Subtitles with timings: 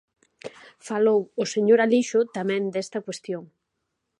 [0.87, 3.43] Falou o señor Alixo tamén desta cuestión.